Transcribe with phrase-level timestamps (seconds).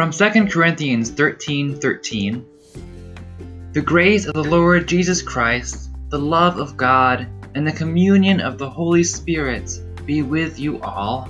[0.00, 2.46] From 2 Corinthians 13 13,
[3.74, 8.56] The grace of the Lord Jesus Christ, the love of God, and the communion of
[8.56, 11.28] the Holy Spirit be with you all.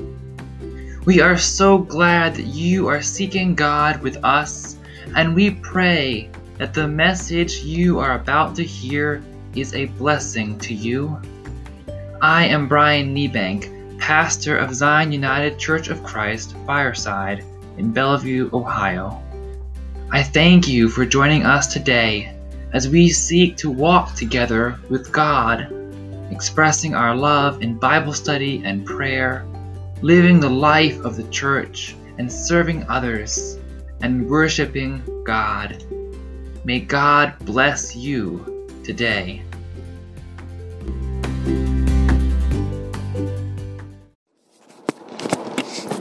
[1.04, 4.76] We are so glad that you are seeking God with us,
[5.16, 9.20] and we pray that the message you are about to hear
[9.56, 11.20] is a blessing to you.
[12.22, 17.44] I am Brian Niebank, pastor of Zion United Church of Christ, Fireside
[17.76, 19.22] in Bellevue, Ohio.
[20.10, 22.34] I thank you for joining us today
[22.72, 25.72] as we seek to walk together with God,
[26.30, 29.46] expressing our love in Bible study and prayer,
[30.02, 33.58] living the life of the church and serving others,
[34.02, 35.84] and worshiping God.
[36.64, 39.42] May God bless you today.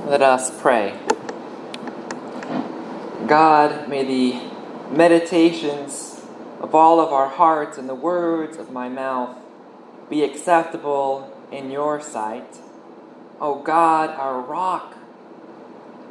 [0.06, 0.98] Let us pray.
[3.30, 4.42] God, may the
[4.92, 6.26] meditations
[6.62, 9.38] of all of our hearts and the words of my mouth
[10.10, 12.58] be acceptable in your sight.
[13.40, 14.96] O God, our rock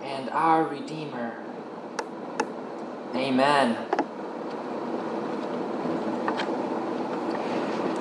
[0.00, 1.42] and our Redeemer.
[3.16, 3.76] Amen.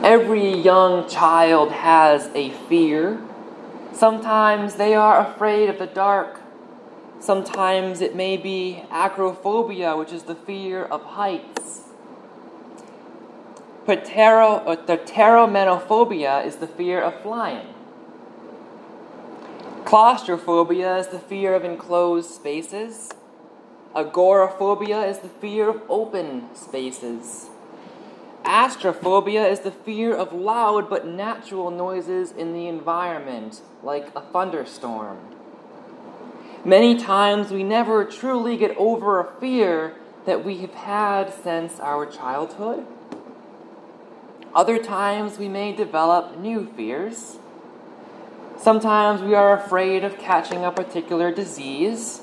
[0.04, 3.20] Every young child has a fear.
[3.94, 6.40] Sometimes they are afraid of the dark.
[7.20, 11.82] Sometimes it may be acrophobia, which is the fear of heights.
[13.86, 17.74] Ptero, or pteromenophobia is the fear of flying.
[19.86, 23.10] Claustrophobia is the fear of enclosed spaces.
[23.96, 27.50] Agoraphobia is the fear of open spaces.
[28.44, 35.37] Astrophobia is the fear of loud but natural noises in the environment, like a thunderstorm.
[36.66, 39.96] Many times we never truly get over a fear
[40.26, 42.86] that we have had since our childhood.
[44.54, 47.38] Other times we may develop new fears.
[48.58, 52.22] Sometimes we are afraid of catching a particular disease.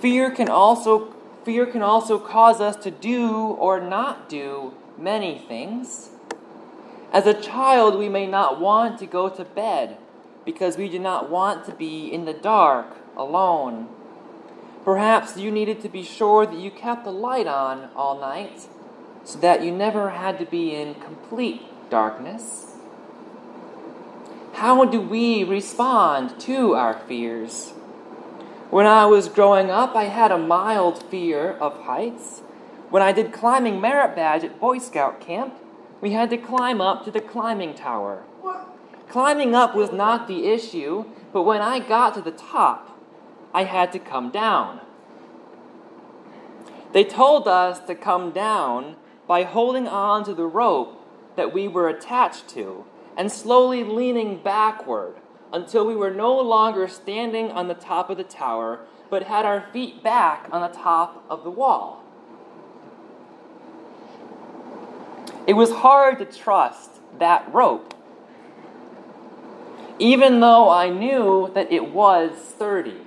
[0.00, 1.12] Fear can also
[1.44, 6.10] fear can also cause us to do or not do many things.
[7.12, 9.96] As a child, we may not want to go to bed
[10.44, 12.86] because we do not want to be in the dark
[13.20, 13.88] alone.
[14.84, 18.66] Perhaps you needed to be sure that you kept the light on all night
[19.24, 22.76] so that you never had to be in complete darkness.
[24.54, 27.70] How do we respond to our fears?
[28.70, 32.40] When I was growing up, I had a mild fear of heights.
[32.88, 35.54] When I did climbing merit badge at Boy Scout camp,
[36.00, 38.22] we had to climb up to the climbing tower.
[39.08, 42.99] Climbing up was not the issue, but when I got to the top,
[43.52, 44.80] I had to come down.
[46.92, 48.96] They told us to come down
[49.26, 51.00] by holding on to the rope
[51.36, 52.84] that we were attached to
[53.16, 55.14] and slowly leaning backward
[55.52, 59.66] until we were no longer standing on the top of the tower, but had our
[59.72, 62.04] feet back on the top of the wall.
[65.46, 67.94] It was hard to trust that rope,
[69.98, 73.00] even though I knew that it was sturdy.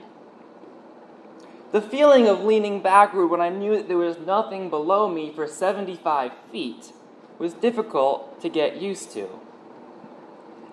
[1.73, 5.47] The feeling of leaning backward when I knew that there was nothing below me for
[5.47, 6.93] 75 feet
[7.39, 9.27] was difficult to get used to.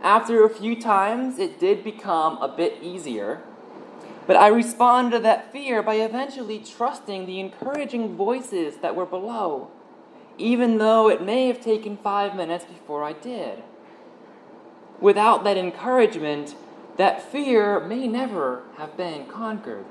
[0.02, 3.40] After a few times, it did become a bit easier,
[4.26, 9.70] but I responded to that fear by eventually trusting the encouraging voices that were below,
[10.36, 13.62] even though it may have taken five minutes before I did.
[15.00, 16.54] Without that encouragement,
[16.98, 19.86] that fear may never have been conquered.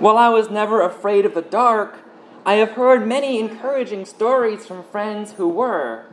[0.00, 2.00] While I was never afraid of the dark,
[2.44, 6.06] I have heard many encouraging stories from friends who were.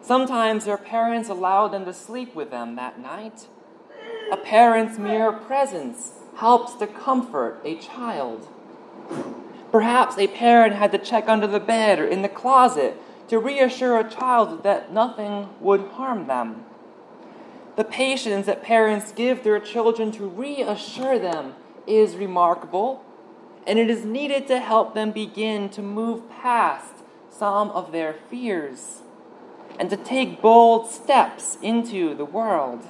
[0.00, 3.48] Sometimes their parents allowed them to sleep with them that night.
[4.30, 8.46] A parent's mere presence helps to comfort a child.
[9.72, 12.96] Perhaps a parent had to check under the bed or in the closet
[13.28, 16.64] to reassure a child that nothing would harm them.
[17.76, 21.54] The patience that parents give their children to reassure them
[21.90, 23.04] is remarkable,
[23.66, 26.94] and it is needed to help them begin to move past
[27.30, 29.00] some of their fears
[29.78, 32.86] and to take bold steps into the world.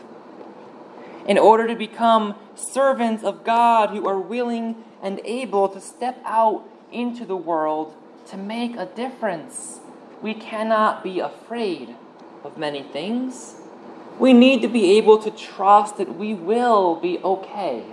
[1.26, 6.64] In order to become servants of God who are willing and able to step out
[6.92, 7.94] into the world
[8.26, 9.80] to make a difference,
[10.20, 11.94] we cannot be afraid
[12.44, 13.54] of many things.
[14.18, 17.84] We need to be able to trust that we will be okay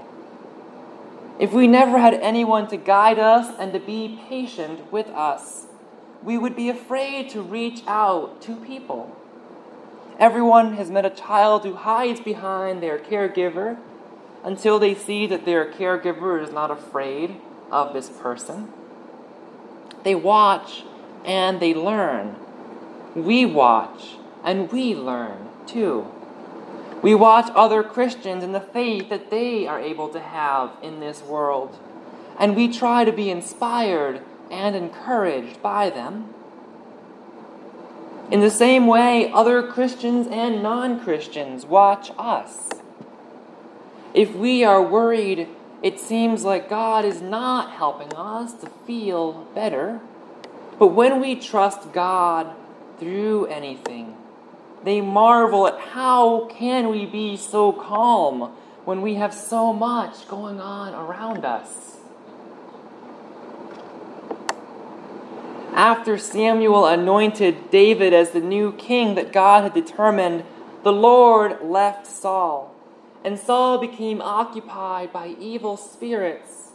[1.39, 5.67] if we never had anyone to guide us and to be patient with us,
[6.23, 9.15] we would be afraid to reach out to people.
[10.19, 13.77] Everyone has met a child who hides behind their caregiver
[14.43, 17.39] until they see that their caregiver is not afraid
[17.71, 18.71] of this person.
[20.03, 20.83] They watch
[21.23, 22.35] and they learn.
[23.13, 26.11] We watch and we learn too.
[27.07, 31.21] We watch other Christians and the faith that they are able to have in this
[31.21, 31.79] world,
[32.37, 34.21] and we try to be inspired
[34.51, 36.33] and encouraged by them.
[38.29, 42.67] In the same way, other Christians and non Christians watch us.
[44.13, 45.47] If we are worried,
[45.81, 50.01] it seems like God is not helping us to feel better.
[50.77, 52.53] But when we trust God
[52.99, 54.17] through anything,
[54.87, 58.55] they marvel at how can we be so calm
[58.85, 61.97] when we have so much going on around us.
[65.73, 70.45] After Samuel anointed David as the new king that God had determined,
[70.83, 72.73] the Lord left Saul,
[73.25, 76.71] and Saul became occupied by evil spirits.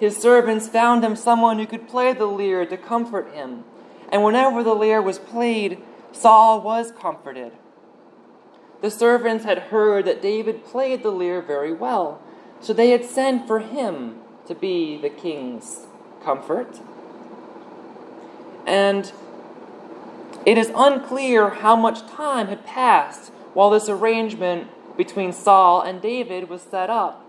[0.00, 3.62] His servants found him someone who could play the lyre to comfort him,
[4.10, 5.80] and whenever the lyre was played,
[6.12, 7.52] Saul was comforted.
[8.80, 12.20] The servants had heard that David played the lyre very well,
[12.60, 15.86] so they had sent for him to be the king's
[16.22, 16.80] comfort
[18.68, 19.10] and
[20.44, 26.50] it is unclear how much time had passed while this arrangement between Saul and David
[26.50, 27.24] was set up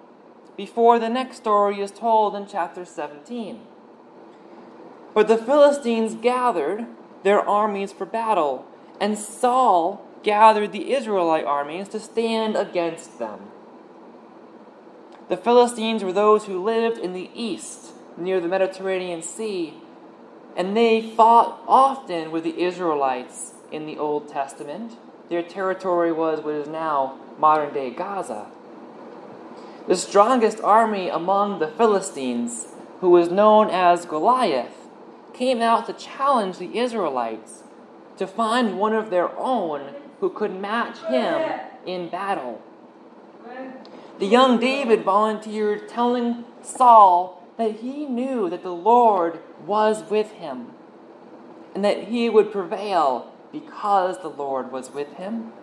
[0.58, 3.62] before the next story is told in chapter 17.
[5.14, 6.86] But the Philistines gathered
[7.24, 8.66] their armies for battle,
[9.00, 13.52] and Saul gathered the Israelite armies to stand against them.
[15.30, 19.76] The Philistines were those who lived in the east, near the Mediterranean Sea,
[20.58, 24.98] and they fought often with the Israelites in the Old Testament.
[25.30, 28.48] Their territory was what is now modern day Gaza.
[29.88, 32.68] The strongest army among the Philistines,
[33.00, 34.88] who was known as Goliath,
[35.34, 37.64] came out to challenge the Israelites
[38.20, 42.62] to find one of their own who could match him in battle.
[44.20, 50.68] The young David volunteered, telling Saul that he knew that the Lord was with him
[51.74, 55.54] and that he would prevail because the Lord was with him.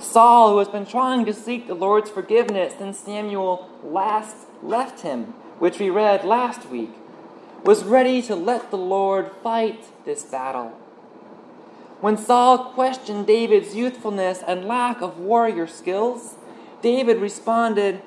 [0.00, 5.26] Saul, who has been trying to seek the Lord's forgiveness since Samuel last left him,
[5.60, 6.90] which we read last week,
[7.62, 10.76] was ready to let the Lord fight this battle.
[12.00, 16.36] When Saul questioned David's youthfulness and lack of warrior skills,
[16.80, 18.00] David responded,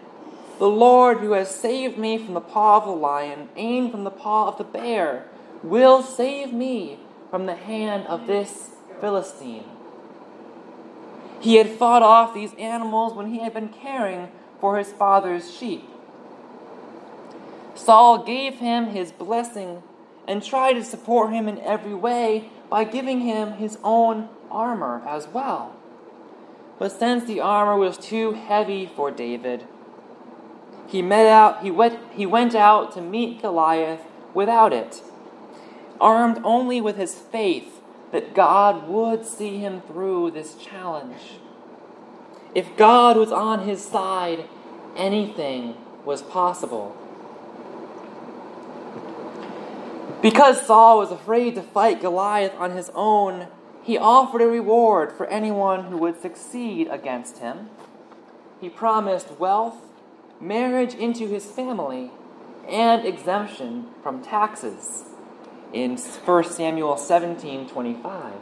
[0.58, 4.12] the Lord who has saved me from the paw of the lion and from the
[4.12, 5.26] paw of the bear
[5.62, 7.00] will save me
[7.30, 9.66] from the hand of this Philistine.
[11.40, 14.30] He had fought off these animals when he had been caring
[14.60, 15.84] for his father's sheep.
[17.76, 19.84] Saul gave him his blessing
[20.28, 25.28] and tried to support him in every way by giving him his own armor as
[25.28, 25.76] well.
[26.80, 29.66] But since the armor was too heavy for David,
[30.88, 34.02] he, met out, he, went, he went out to meet Goliath
[34.34, 35.02] without it,
[36.00, 41.40] armed only with his faith that God would see him through this challenge.
[42.54, 44.46] If God was on his side,
[44.96, 46.96] anything was possible.
[50.24, 53.48] Because Saul was afraid to fight Goliath on his own,
[53.84, 57.70] he offered a reward for anyone who would succeed against him.
[58.62, 59.76] He promised wealth
[60.40, 62.12] marriage into his family,
[62.68, 65.04] and exemption from taxes
[65.72, 68.34] in 1 Samuel 17:25.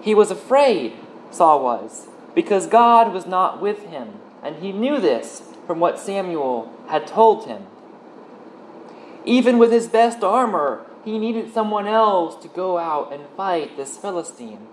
[0.00, 0.92] He was afraid,
[1.30, 6.72] Saul was, because God was not with him, and he knew this from what Samuel
[6.88, 7.66] had told him.
[9.28, 13.98] Even with his best armor, he needed someone else to go out and fight this
[13.98, 14.66] Philistine.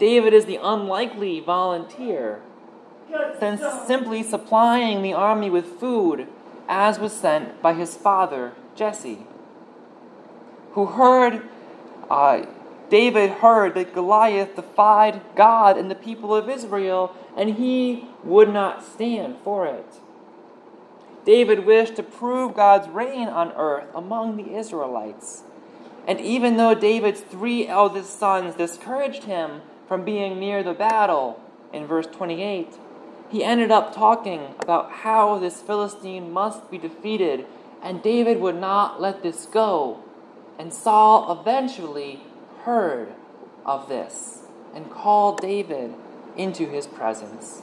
[0.00, 2.42] David is the unlikely volunteer
[3.38, 6.26] than simply supplying the army with food,
[6.68, 9.28] as was sent by his father Jesse,
[10.72, 11.48] who heard,
[12.10, 12.46] uh,
[12.90, 18.84] David heard that Goliath defied God and the people of Israel, and he would not
[18.84, 20.00] stand for it.
[21.26, 25.42] David wished to prove God's reign on earth among the Israelites.
[26.06, 31.42] And even though David's three eldest sons discouraged him from being near the battle,
[31.72, 32.78] in verse 28,
[33.28, 37.44] he ended up talking about how this Philistine must be defeated,
[37.82, 40.04] and David would not let this go.
[40.60, 42.20] And Saul eventually
[42.62, 43.14] heard
[43.64, 45.92] of this and called David
[46.36, 47.62] into his presence.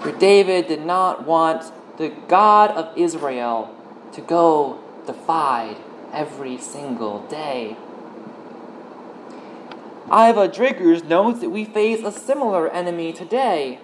[0.00, 3.74] For David did not want the God of Israel
[4.12, 5.76] to go defied
[6.12, 7.76] every single day.
[10.06, 13.80] Iva Driggers notes that we face a similar enemy today.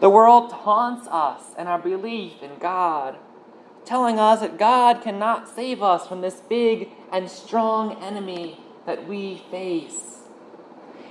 [0.00, 3.18] The world taunts us and our belief in God,
[3.84, 9.42] telling us that God cannot save us from this big and strong enemy that we
[9.50, 10.20] face.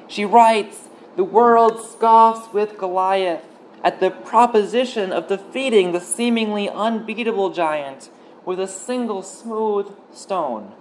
[0.08, 3.46] She writes, The world scoffs with Goliath
[3.84, 8.10] at the proposition of defeating the seemingly unbeatable giant
[8.46, 10.74] with a single smooth stone,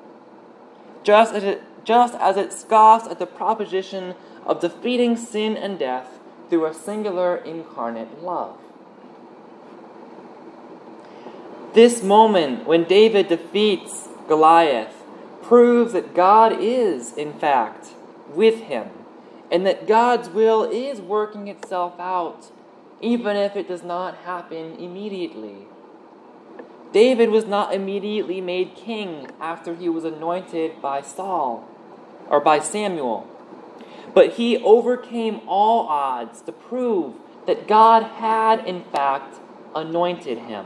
[1.02, 4.14] just as it, just as it scoffs at the proposition
[4.44, 8.56] of defeating sin and death through a singular incarnate love.
[11.74, 14.94] This moment when David defeats Goliath
[15.42, 17.88] proves that God is, in fact,
[18.30, 18.88] with him,
[19.50, 22.50] and that God's will is working itself out
[23.00, 25.66] even if it does not happen immediately.
[26.92, 31.68] David was not immediately made king after he was anointed by Saul
[32.28, 33.26] or by Samuel,
[34.14, 37.14] but he overcame all odds to prove
[37.46, 39.36] that God had, in fact,
[39.74, 40.64] anointed him.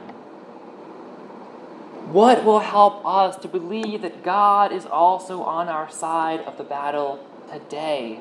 [2.11, 6.65] What will help us to believe that God is also on our side of the
[6.65, 8.21] battle today?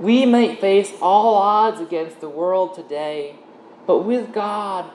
[0.00, 3.36] We may face all odds against the world today,
[3.86, 4.90] but with God,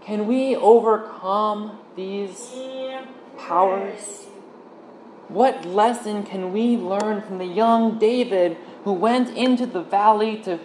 [0.00, 2.54] can we overcome these
[3.36, 4.26] powers?
[5.28, 10.58] What lesson can we learn from the young David who went into the valley to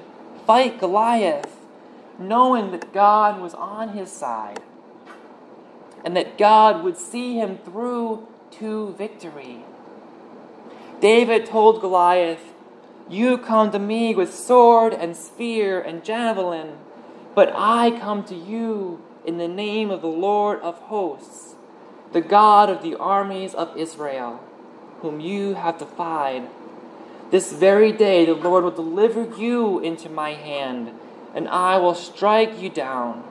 [0.47, 1.57] fight Goliath,
[2.17, 4.61] knowing that God was on his side
[6.05, 9.65] and that God would see him through to victory?
[11.01, 12.52] David told Goliath,
[13.09, 16.77] you come to me with sword and spear and javelin,
[17.35, 21.55] but I come to you in the name of the Lord of hosts,
[22.11, 24.39] the God of the armies of Israel,
[25.01, 26.47] whom you have defied.
[27.31, 30.91] This very day the Lord will deliver you into my hand,
[31.33, 33.23] and I will strike you down,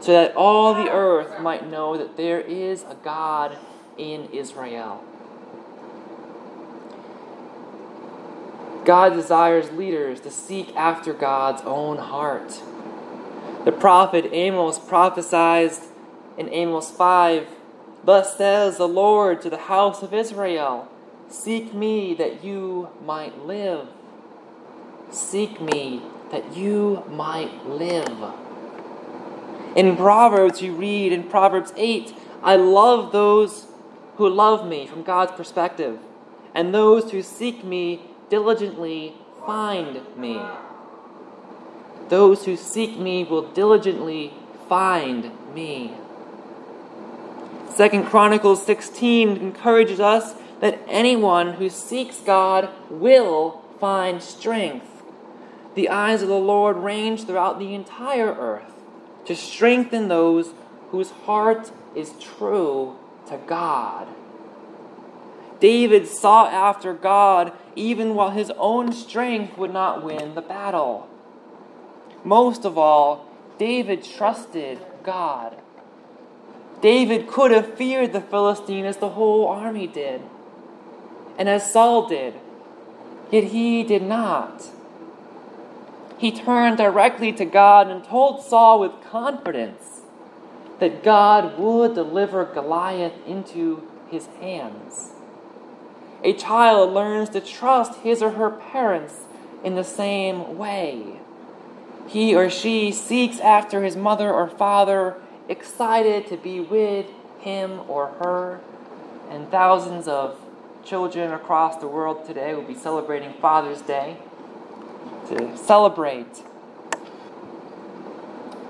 [0.00, 3.58] so that all the earth might know that there is a God
[3.98, 5.04] in Israel.
[8.84, 12.60] God desires leaders to seek after God's own heart.
[13.64, 15.72] The prophet Amos prophesied
[16.36, 17.48] in Amos 5
[18.04, 20.88] Thus says the Lord to the house of Israel
[21.28, 23.88] Seek me that you might live.
[25.10, 28.32] Seek me that you might live.
[29.74, 33.66] In Proverbs, you read in Proverbs 8 I love those
[34.16, 35.98] who love me from God's perspective,
[36.54, 38.02] and those who seek me
[38.34, 39.14] diligently
[39.46, 40.42] find me.
[42.08, 44.34] Those who seek me will diligently
[44.68, 45.94] find me.
[47.72, 55.04] Second Chronicles 16 encourages us that anyone who seeks God will find strength.
[55.76, 58.72] The eyes of the Lord range throughout the entire earth
[59.26, 60.54] to strengthen those
[60.90, 62.96] whose heart is true
[63.28, 64.08] to God.
[65.64, 71.08] David sought after God even while his own strength would not win the battle.
[72.22, 75.56] Most of all, David trusted God.
[76.82, 80.20] David could have feared the Philistine as the whole army did,
[81.38, 82.34] and as Saul did,
[83.30, 84.68] yet he did not.
[86.18, 90.02] He turned directly to God and told Saul with confidence
[90.78, 95.13] that God would deliver Goliath into his hands
[96.24, 99.26] a child learns to trust his or her parents
[99.62, 101.20] in the same way.
[102.08, 105.16] He or she seeks after his mother or father,
[105.48, 107.06] excited to be with
[107.40, 108.60] him or her.
[109.30, 110.40] And thousands of
[110.82, 114.16] children across the world today will be celebrating Father's Day
[115.28, 116.38] to celebrate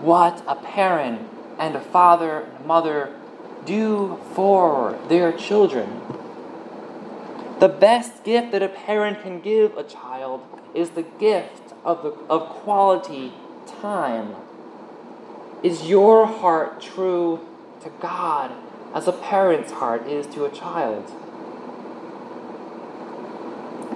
[0.00, 3.14] what a parent and a father and mother
[3.64, 6.02] do for their children.
[7.64, 10.42] The best gift that a parent can give a child
[10.74, 13.32] is the gift of, the, of quality
[13.80, 14.34] time.
[15.62, 17.40] Is your heart true
[17.82, 18.52] to God
[18.94, 21.10] as a parent's heart is to a child?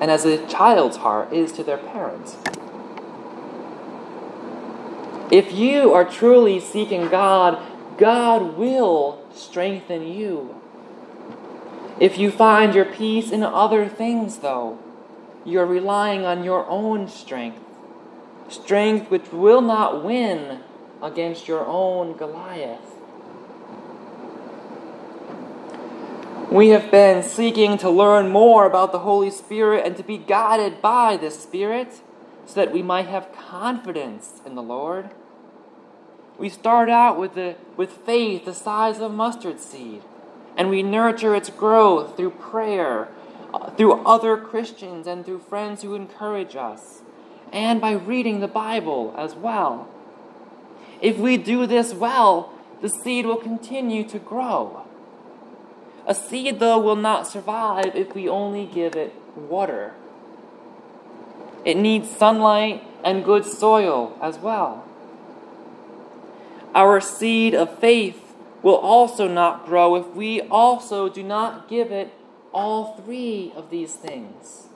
[0.00, 2.38] And as a child's heart is to their parents?
[5.30, 7.62] If you are truly seeking God,
[7.98, 10.58] God will strengthen you.
[12.00, 14.78] If you find your peace in other things, though,
[15.44, 17.60] you are relying on your own strength,
[18.48, 20.60] strength which will not win
[21.02, 22.98] against your own Goliath.
[26.50, 30.80] We have been seeking to learn more about the Holy Spirit and to be guided
[30.80, 32.00] by this Spirit
[32.46, 35.10] so that we might have confidence in the Lord.
[36.38, 40.02] We start out with, the, with faith the size of mustard seed,
[40.58, 43.08] and we nurture its growth through prayer,
[43.54, 47.02] uh, through other Christians, and through friends who encourage us,
[47.52, 49.88] and by reading the Bible as well.
[51.00, 54.84] If we do this well, the seed will continue to grow.
[56.06, 59.94] A seed, though, will not survive if we only give it water.
[61.64, 64.84] It needs sunlight and good soil as well.
[66.74, 68.27] Our seed of faith
[68.62, 72.12] will also not grow if we also do not give it
[72.52, 74.66] all three of these things.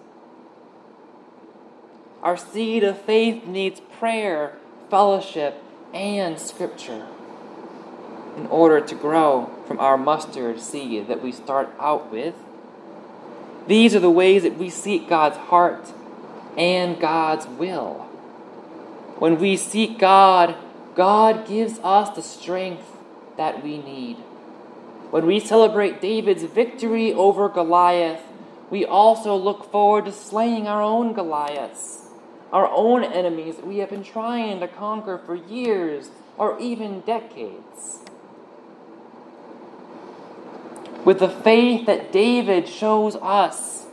[2.23, 4.57] Our seed of faith needs prayer,
[4.89, 5.61] fellowship,
[5.93, 7.07] and scripture
[8.37, 12.35] in order to grow from our mustard seed that we start out with.
[13.67, 15.93] These are the ways that we seek God's heart
[16.57, 17.95] and God's will.
[19.19, 20.57] When we seek God,
[20.95, 22.92] God gives us the strength
[23.37, 24.17] that we need.
[25.11, 28.23] When we celebrate David's victory over Goliath,
[28.71, 32.07] we also look forward to slaying our own Goliaths,
[32.53, 37.99] our own enemies that we have been trying to conquer for years or even decades.
[41.05, 43.87] With the faith that David shows us,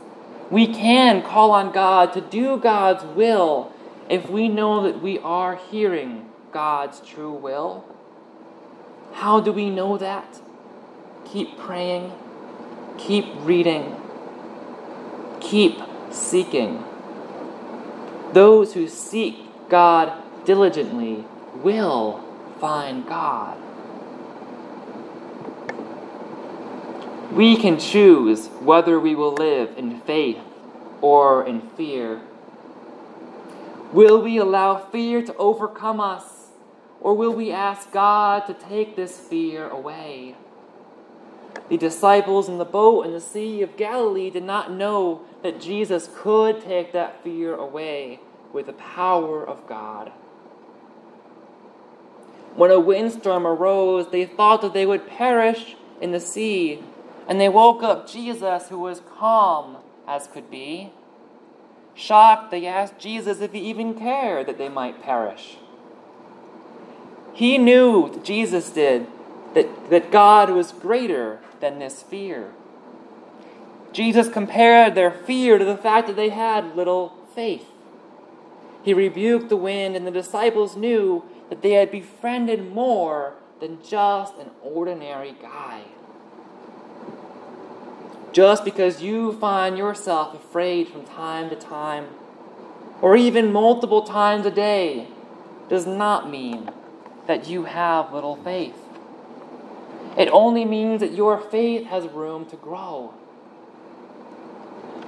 [0.48, 3.72] we can call on God to do God's will
[4.08, 7.84] if we know that we are hearing God's true will.
[9.12, 10.40] How do we know that?
[11.24, 12.12] Keep praying,
[12.98, 13.96] keep reading,
[15.40, 15.78] keep
[16.10, 16.84] seeking.
[18.32, 19.36] Those who seek
[19.68, 20.12] God
[20.44, 22.24] diligently will
[22.60, 23.56] find God.
[27.32, 30.38] We can choose whether we will live in faith
[31.00, 32.20] or in fear.
[33.92, 36.39] Will we allow fear to overcome us,
[37.00, 40.36] or will we ask God to take this fear away?
[41.68, 46.08] The disciples in the boat in the Sea of Galilee did not know that Jesus
[46.14, 48.20] could take that fear away
[48.52, 50.12] with the power of God.
[52.54, 56.82] When a windstorm arose, they thought that they would perish in the sea
[57.28, 60.92] and they woke up Jesus, who was calm as could be.
[61.94, 65.56] Shocked, they asked Jesus if he even cared that they might perish.
[67.40, 69.06] He knew, Jesus did,
[69.54, 72.50] that, that God was greater than this fear.
[73.94, 77.64] Jesus compared their fear to the fact that they had little faith.
[78.82, 84.34] He rebuked the wind, and the disciples knew that they had befriended more than just
[84.36, 85.84] an ordinary guy.
[88.32, 92.08] Just because you find yourself afraid from time to time,
[93.00, 95.08] or even multiple times a day,
[95.70, 96.70] does not mean
[97.26, 98.76] that you have little faith.
[100.16, 103.14] It only means that your faith has room to grow.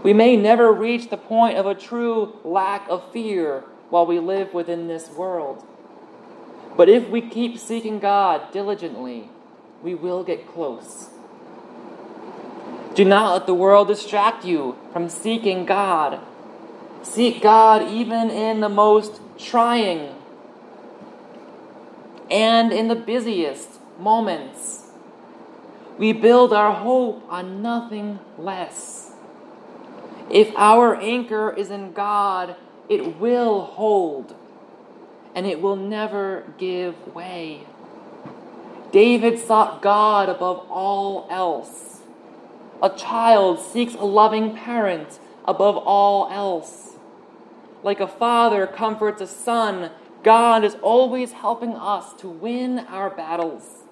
[0.03, 4.55] We may never reach the point of a true lack of fear while we live
[4.55, 5.65] within this world.
[6.77, 9.29] But if we keep seeking God diligently,
[9.83, 11.11] we will get close.
[12.95, 16.21] Do not let the world distract you from seeking God.
[17.03, 20.15] Seek God even in the most trying
[22.33, 24.91] and in the busiest moments.
[25.99, 29.13] We build our hope on nothing less.
[30.31, 32.57] If our anchor is in God,
[32.89, 34.35] it will hold
[35.35, 37.67] and it will never give way.
[38.93, 42.01] David sought God above all else.
[42.83, 46.97] A child seeks a loving parent above all else.
[47.83, 49.91] Like a father comforts a son,
[50.23, 53.83] God is always helping us to win our battles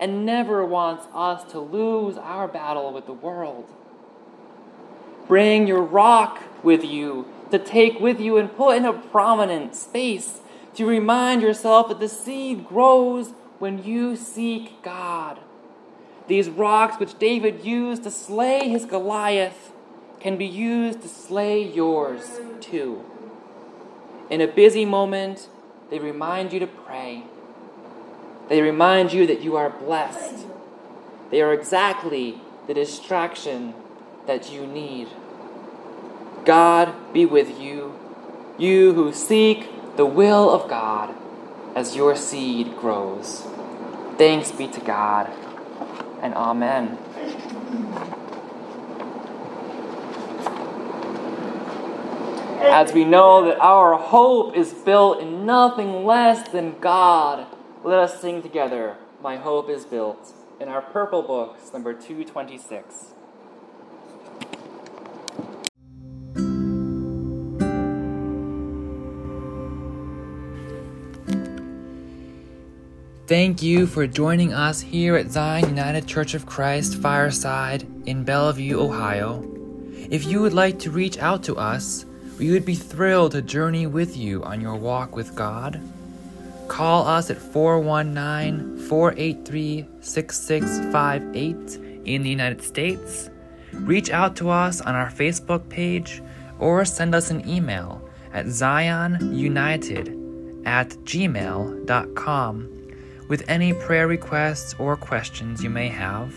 [0.00, 3.68] and never wants us to lose our battle with the world.
[5.26, 10.40] Bring your rock with you to take with you and put in a prominent space
[10.74, 15.38] to remind yourself that the seed grows when you seek God.
[16.28, 19.72] These rocks which David used to slay his Goliath
[20.20, 23.04] can be used to slay yours too.
[24.30, 25.48] In a busy moment
[25.90, 27.24] They remind you to pray.
[28.48, 30.46] They remind you that you are blessed.
[31.30, 33.74] They are exactly the distraction
[34.26, 35.08] that you need.
[36.44, 37.98] God be with you,
[38.58, 41.14] you who seek the will of God
[41.74, 43.46] as your seed grows.
[44.16, 45.30] Thanks be to God,
[46.22, 46.98] and Amen.
[52.62, 57.46] As we know that our hope is built in nothing less than God,
[57.82, 63.14] let us sing together, My Hope is Built, in our purple books, number 226.
[73.26, 78.78] Thank you for joining us here at Zion United Church of Christ Fireside in Bellevue,
[78.78, 79.46] Ohio.
[80.10, 82.04] If you would like to reach out to us,
[82.40, 85.78] we would be thrilled to journey with you on your walk with God.
[86.68, 93.28] Call us at 419 483 6658 in the United States.
[93.74, 96.22] Reach out to us on our Facebook page
[96.58, 98.00] or send us an email
[98.32, 100.16] at zionunited
[100.64, 102.68] at gmail.com
[103.28, 106.34] with any prayer requests or questions you may have.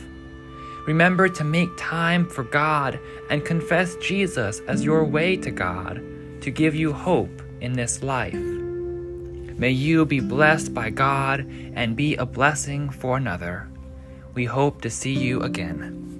[0.85, 6.01] Remember to make time for God and confess Jesus as your way to God
[6.41, 8.33] to give you hope in this life.
[8.33, 13.69] May you be blessed by God and be a blessing for another.
[14.33, 16.12] We hope to see you again.